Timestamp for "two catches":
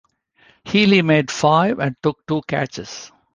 2.25-3.11